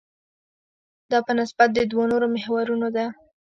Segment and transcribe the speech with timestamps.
[1.11, 3.05] دا په نسبت د دوو نورو محورونو ده.